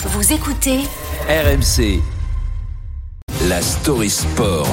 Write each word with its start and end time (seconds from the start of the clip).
Vous 0.00 0.32
écoutez 0.32 0.78
RMC. 1.28 2.00
La 3.48 3.60
story 3.60 4.08
sport. 4.08 4.68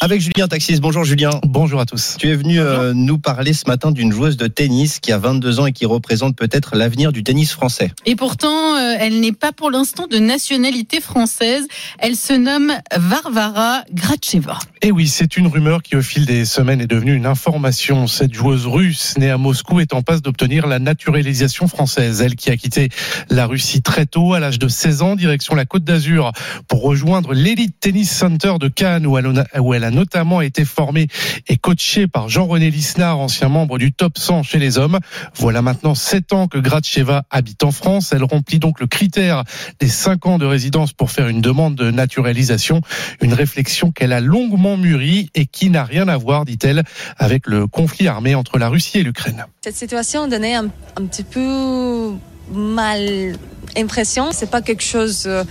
Avec 0.00 0.20
Julien 0.20 0.48
Taxis. 0.48 0.80
Bonjour 0.80 1.04
Julien. 1.04 1.30
Bonjour 1.44 1.78
à 1.78 1.86
tous. 1.86 2.16
Tu 2.18 2.28
es 2.28 2.34
venu 2.34 2.58
euh, 2.58 2.92
nous 2.92 3.20
parler 3.20 3.52
ce 3.52 3.68
matin 3.68 3.92
d'une 3.92 4.10
joueuse 4.10 4.36
de 4.36 4.48
tennis 4.48 4.98
qui 4.98 5.12
a 5.12 5.18
22 5.18 5.60
ans 5.60 5.66
et 5.66 5.72
qui 5.72 5.86
représente 5.86 6.34
peut-être 6.34 6.74
l'avenir 6.74 7.12
du 7.12 7.22
tennis 7.22 7.52
français. 7.52 7.92
Et 8.04 8.16
pourtant, 8.16 8.74
euh, 8.74 8.96
elle 8.98 9.20
n'est 9.20 9.30
pas 9.30 9.52
pour 9.52 9.70
l'instant 9.70 10.08
de 10.08 10.18
nationalité 10.18 11.00
française. 11.00 11.68
Elle 12.00 12.16
se 12.16 12.32
nomme 12.32 12.72
Varvara 12.96 13.84
Gracheva. 13.92 14.58
Et 14.84 14.90
oui, 14.90 15.06
c'est 15.06 15.36
une 15.36 15.46
rumeur 15.46 15.80
qui 15.80 15.94
au 15.94 16.02
fil 16.02 16.26
des 16.26 16.44
semaines 16.44 16.80
est 16.80 16.88
devenue 16.88 17.14
une 17.14 17.26
information. 17.26 18.08
Cette 18.08 18.34
joueuse 18.34 18.66
russe 18.66 19.16
née 19.16 19.30
à 19.30 19.38
Moscou 19.38 19.78
est 19.78 19.94
en 19.94 20.02
passe 20.02 20.22
d'obtenir 20.22 20.66
la 20.66 20.80
naturalisation 20.80 21.68
française. 21.68 22.20
Elle 22.20 22.34
qui 22.34 22.50
a 22.50 22.56
quitté 22.56 22.88
la 23.30 23.46
Russie 23.46 23.80
très 23.80 24.06
tôt, 24.06 24.34
à 24.34 24.40
l'âge 24.40 24.58
de 24.58 24.66
16 24.66 25.02
ans, 25.02 25.14
direction 25.14 25.54
la 25.54 25.66
Côte 25.66 25.84
d'Azur, 25.84 26.32
pour 26.66 26.82
rejoindre 26.82 27.32
l'Elite 27.32 27.78
Tennis 27.78 28.10
Center 28.10 28.54
de 28.58 28.66
Cannes, 28.66 29.06
où 29.06 29.16
elle, 29.16 29.84
a, 29.84 29.90
notamment 29.92 30.40
été 30.40 30.64
formée 30.64 31.06
et 31.46 31.58
coachée 31.58 32.08
par 32.08 32.28
Jean-René 32.28 32.68
Lisnard, 32.72 33.20
ancien 33.20 33.48
membre 33.48 33.78
du 33.78 33.92
top 33.92 34.18
100 34.18 34.42
chez 34.42 34.58
les 34.58 34.78
hommes. 34.78 34.98
Voilà 35.36 35.62
maintenant 35.62 35.94
7 35.94 36.32
ans 36.32 36.48
que 36.48 36.58
Gracheva 36.58 37.22
habite 37.30 37.62
en 37.62 37.70
France. 37.70 38.12
Elle 38.12 38.24
remplit 38.24 38.58
donc 38.58 38.80
le 38.80 38.88
critère 38.88 39.44
des 39.78 39.88
5 39.88 40.26
ans 40.26 40.38
de 40.38 40.46
résidence 40.46 40.92
pour 40.92 41.12
faire 41.12 41.28
une 41.28 41.40
demande 41.40 41.76
de 41.76 41.92
naturalisation. 41.92 42.80
Une 43.20 43.32
réflexion 43.32 43.92
qu'elle 43.92 44.12
a 44.12 44.18
longuement 44.18 44.71
mûrie 44.76 45.30
et 45.34 45.46
qui 45.46 45.70
n'a 45.70 45.84
rien 45.84 46.08
à 46.08 46.16
voir, 46.16 46.44
dit-elle, 46.44 46.82
avec 47.18 47.46
le 47.46 47.66
conflit 47.66 48.08
armé 48.08 48.34
entre 48.34 48.58
la 48.58 48.68
Russie 48.68 48.98
et 48.98 49.02
l'Ukraine. 49.02 49.44
Cette 49.62 49.76
situation 49.76 50.28
donnait 50.28 50.54
un, 50.54 50.66
un 50.96 51.06
petit 51.06 51.24
peu 51.24 52.12
mal 52.52 53.36
impression. 53.76 54.32
C'est 54.32 54.50
pas 54.50 54.62
quelque 54.62 54.82
chose 54.82 55.24
euh, 55.26 55.44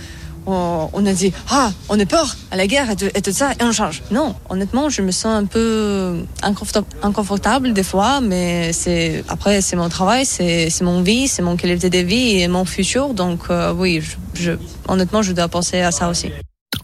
on, 0.46 1.06
a 1.06 1.12
dit 1.12 1.32
ah 1.50 1.70
on 1.88 1.98
est 1.98 2.06
peur 2.06 2.36
à 2.50 2.56
la 2.56 2.66
guerre 2.66 2.90
et 2.90 2.96
tout, 2.96 3.32
ça 3.32 3.52
et 3.52 3.62
on 3.62 3.72
change. 3.72 4.02
Non, 4.10 4.34
honnêtement, 4.48 4.88
je 4.88 5.02
me 5.02 5.10
sens 5.10 5.36
un 5.36 5.44
peu 5.44 6.24
inconfortable 7.02 7.72
des 7.72 7.82
fois, 7.82 8.20
mais 8.20 8.72
après 9.28 9.60
c'est 9.60 9.76
mon 9.76 9.88
travail, 9.88 10.26
c'est 10.26 10.80
mon 10.82 11.02
vie, 11.02 11.28
c'est 11.28 11.42
mon 11.42 11.56
qualité 11.56 11.90
de 11.90 11.98
vie 11.98 12.40
et 12.40 12.48
mon 12.48 12.64
futur. 12.64 13.14
Donc 13.14 13.42
euh, 13.50 13.72
oui, 13.72 14.02
honnêtement, 14.88 15.22
je 15.22 15.32
dois 15.32 15.48
penser 15.48 15.80
à 15.80 15.92
ça 15.92 16.08
aussi. 16.08 16.30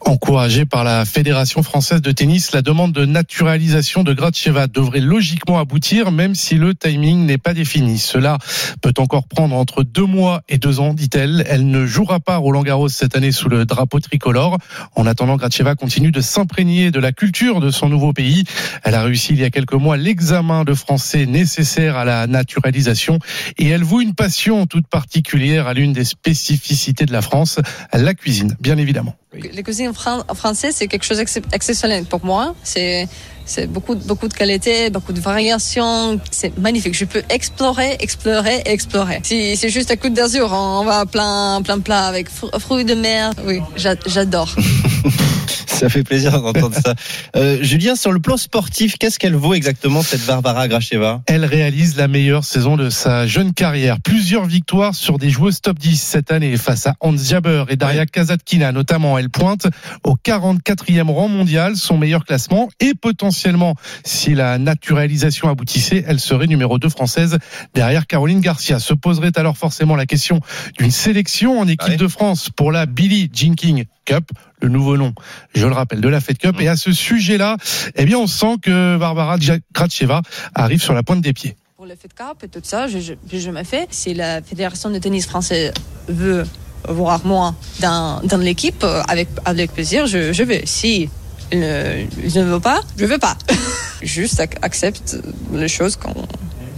Encouragée 0.08 0.64
par 0.64 0.84
la 0.84 1.04
Fédération 1.04 1.62
française 1.62 2.00
de 2.00 2.12
tennis, 2.12 2.52
la 2.52 2.62
demande 2.62 2.92
de 2.92 3.04
naturalisation 3.04 4.04
de 4.04 4.14
Gracheva 4.14 4.66
devrait 4.66 5.00
logiquement 5.00 5.58
aboutir, 5.58 6.12
même 6.12 6.34
si 6.34 6.54
le 6.54 6.74
timing 6.74 7.26
n'est 7.26 7.36
pas 7.36 7.52
défini. 7.52 7.98
Cela 7.98 8.38
peut 8.80 8.94
encore 8.96 9.28
prendre 9.28 9.54
entre 9.54 9.82
deux 9.82 10.06
mois 10.06 10.40
et 10.48 10.56
deux 10.56 10.80
ans, 10.80 10.94
dit-elle. 10.94 11.44
Elle 11.46 11.68
ne 11.68 11.84
jouera 11.84 12.20
pas 12.20 12.38
Roland 12.38 12.62
Garros 12.62 12.88
cette 12.88 13.16
année 13.16 13.32
sous 13.32 13.50
le 13.50 13.66
drapeau 13.66 14.00
tricolore. 14.00 14.56
En 14.96 15.04
attendant, 15.04 15.36
Gracheva 15.36 15.74
continue 15.74 16.10
de 16.10 16.22
s'imprégner 16.22 16.90
de 16.90 17.00
la 17.00 17.12
culture 17.12 17.60
de 17.60 17.70
son 17.70 17.90
nouveau 17.90 18.14
pays. 18.14 18.44
Elle 18.84 18.94
a 18.94 19.02
réussi 19.02 19.34
il 19.34 19.40
y 19.40 19.44
a 19.44 19.50
quelques 19.50 19.74
mois 19.74 19.98
l'examen 19.98 20.64
de 20.64 20.72
français 20.72 21.26
nécessaire 21.26 21.98
à 21.98 22.06
la 22.06 22.26
naturalisation 22.26 23.18
et 23.58 23.68
elle 23.68 23.84
voue 23.84 24.00
une 24.00 24.14
passion 24.14 24.64
toute 24.64 24.86
particulière 24.86 25.66
à 25.66 25.74
l'une 25.74 25.92
des 25.92 26.06
spécificités 26.06 27.04
de 27.04 27.12
la 27.12 27.20
France, 27.20 27.60
la 27.92 28.14
cuisine, 28.14 28.56
bien 28.58 28.78
évidemment. 28.78 29.14
La 29.54 29.62
cuisine 29.62 29.92
française, 29.92 30.74
c'est 30.76 30.88
quelque 30.88 31.04
chose 31.04 31.18
d'exceptionnel 31.18 32.04
pour 32.04 32.24
moi. 32.24 32.54
C'est 32.62 33.08
c'est 33.44 33.66
beaucoup 33.66 33.94
beaucoup 33.94 34.28
de 34.28 34.34
qualité, 34.34 34.90
beaucoup 34.90 35.12
de 35.12 35.20
variations. 35.20 36.20
C'est 36.30 36.56
magnifique. 36.58 36.94
Je 36.94 37.06
peux 37.06 37.22
explorer, 37.30 37.96
explorer, 38.00 38.62
explorer. 38.66 39.20
Si 39.22 39.56
c'est 39.56 39.70
juste 39.70 39.90
à 39.90 39.96
Côte 39.96 40.12
d'Azur, 40.12 40.52
on 40.52 40.84
va 40.84 41.06
plein 41.06 41.62
plein 41.62 41.78
plat 41.80 42.06
avec 42.06 42.28
fruits 42.28 42.84
de 42.84 42.94
mer. 42.94 43.32
Oui, 43.46 43.60
j'adore. 43.76 44.54
ça 45.66 45.88
fait 45.88 46.02
plaisir 46.02 46.32
d'entendre 46.40 46.74
ça. 46.74 46.94
Euh, 47.36 47.58
Julien, 47.62 47.96
sur 47.96 48.12
le 48.12 48.20
plan 48.20 48.36
sportif, 48.36 48.96
qu'est-ce 48.98 49.18
qu'elle 49.18 49.34
vaut 49.34 49.54
exactement 49.54 50.02
cette 50.02 50.24
Barbara 50.26 50.68
Gracheva? 50.68 51.22
Elle 51.26 51.44
réalise 51.44 51.96
la 51.96 52.08
meilleure 52.08 52.44
saison 52.44 52.76
de 52.76 52.90
sa 52.90 53.26
jeune 53.26 53.52
carrière. 53.54 54.00
Plusieurs 54.00 54.46
victoires 54.46 54.94
sur 54.94 55.18
des 55.18 55.30
joueuses 55.30 55.60
top 55.60 55.78
10 55.78 56.00
cette 56.00 56.32
année 56.32 56.56
face 56.56 56.86
à 56.86 56.94
Hans 57.00 57.16
Jaber 57.16 57.64
et 57.68 57.76
Daria 57.76 58.06
Kazatkina 58.06 58.72
notamment. 58.72 59.18
Elle 59.18 59.30
pointe 59.30 59.66
au 60.04 60.16
44e 60.16 61.10
rang 61.10 61.28
mondial, 61.28 61.76
son 61.76 61.96
meilleur 61.96 62.24
classement 62.24 62.68
et 62.80 62.94
potentiellement, 62.94 63.74
si 64.04 64.34
la 64.34 64.58
naturalisation 64.58 65.48
aboutissait, 65.48 66.04
elle 66.06 66.20
serait 66.20 66.46
numéro 66.46 66.78
2 66.78 66.88
française 66.88 67.38
derrière 67.74 68.06
Caroline 68.06 68.40
Garcia. 68.40 68.78
Se 68.78 68.94
poserait 68.94 69.36
alors 69.36 69.56
forcément 69.56 69.96
la 69.96 70.06
question 70.06 70.40
d'une 70.78 70.90
sélection 70.90 71.58
en 71.60 71.68
équipe 71.68 71.90
ouais. 71.90 71.96
de 71.96 72.08
France 72.08 72.50
pour 72.54 72.72
la 72.72 72.86
Billie 72.86 73.30
Jean 73.32 73.54
King 73.54 73.84
Cup, 74.04 74.30
le 74.60 74.68
nouveau 74.68 74.96
nom, 74.96 75.14
je 75.54 75.66
le 75.66 75.72
rappelle, 75.72 76.00
de 76.00 76.08
la 76.08 76.20
Fed 76.20 76.38
Cup. 76.38 76.60
Et 76.60 76.68
à 76.68 76.76
ce 76.76 76.92
sujet-là, 76.92 77.56
eh 77.94 78.04
bien, 78.04 78.18
on 78.18 78.26
sent 78.26 78.56
que 78.62 78.96
Barbara 78.96 79.36
Gracheva 79.72 80.22
arrive 80.54 80.82
sur 80.82 80.94
la 80.94 81.02
pointe 81.02 81.20
des 81.20 81.32
pieds. 81.32 81.56
Pour 81.76 81.86
le 81.86 81.94
Fed 81.94 82.12
Cup 82.12 82.42
et 82.42 82.48
tout 82.48 82.60
ça, 82.62 82.88
je, 82.88 82.98
je, 82.98 83.14
je 83.38 83.50
me 83.50 83.62
fais. 83.62 83.86
Si 83.90 84.14
la 84.14 84.42
Fédération 84.42 84.90
de 84.90 84.98
tennis 84.98 85.26
français 85.26 85.72
veut 86.08 86.44
voir 86.88 87.24
moi 87.24 87.54
dans, 87.80 88.20
dans 88.24 88.38
l'équipe, 88.38 88.84
avec, 89.08 89.28
avec 89.44 89.72
plaisir, 89.72 90.06
je, 90.06 90.32
je 90.32 90.42
vais. 90.42 90.62
Si 90.66 91.08
ne, 91.52 92.04
je 92.26 92.40
ne 92.40 92.44
veux 92.44 92.60
pas, 92.60 92.80
je 92.96 93.04
ne 93.04 93.10
veux 93.10 93.18
pas. 93.18 93.36
Juste 94.02 94.40
accepte 94.62 95.16
les 95.52 95.68
choses 95.68 95.96
quand, 95.96 96.14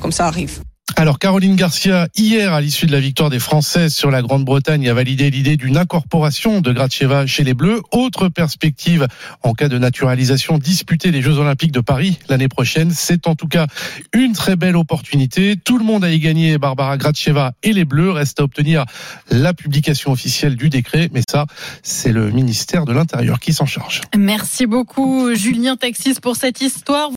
comme 0.00 0.12
ça 0.12 0.26
arrive. 0.26 0.60
Alors 1.00 1.18
Caroline 1.18 1.56
Garcia, 1.56 2.08
hier 2.14 2.52
à 2.52 2.60
l'issue 2.60 2.84
de 2.84 2.92
la 2.92 3.00
victoire 3.00 3.30
des 3.30 3.38
Françaises 3.38 3.94
sur 3.94 4.10
la 4.10 4.20
Grande-Bretagne, 4.20 4.86
a 4.86 4.92
validé 4.92 5.30
l'idée 5.30 5.56
d'une 5.56 5.78
incorporation 5.78 6.60
de 6.60 6.72
Gracheva 6.74 7.24
chez 7.24 7.42
les 7.42 7.54
Bleus. 7.54 7.80
Autre 7.90 8.28
perspective 8.28 9.06
en 9.42 9.54
cas 9.54 9.68
de 9.68 9.78
naturalisation, 9.78 10.58
disputer 10.58 11.10
les 11.10 11.22
Jeux 11.22 11.38
Olympiques 11.38 11.72
de 11.72 11.80
Paris 11.80 12.18
l'année 12.28 12.48
prochaine. 12.48 12.90
C'est 12.90 13.28
en 13.28 13.34
tout 13.34 13.48
cas 13.48 13.66
une 14.12 14.34
très 14.34 14.56
belle 14.56 14.76
opportunité. 14.76 15.56
Tout 15.56 15.78
le 15.78 15.84
monde 15.86 16.04
a 16.04 16.10
y 16.10 16.18
gagné. 16.18 16.58
Barbara 16.58 16.98
Gracheva 16.98 17.52
et 17.62 17.72
les 17.72 17.86
Bleus. 17.86 18.10
Reste 18.10 18.38
à 18.40 18.42
obtenir 18.42 18.84
la 19.30 19.54
publication 19.54 20.12
officielle 20.12 20.54
du 20.54 20.68
décret. 20.68 21.08
Mais 21.14 21.22
ça, 21.26 21.46
c'est 21.82 22.12
le 22.12 22.30
ministère 22.30 22.84
de 22.84 22.92
l'Intérieur 22.92 23.40
qui 23.40 23.54
s'en 23.54 23.64
charge. 23.64 24.02
Merci 24.18 24.66
beaucoup 24.66 25.34
Julien 25.34 25.76
Taxis 25.76 26.16
pour 26.20 26.36
cette 26.36 26.60
histoire. 26.60 27.08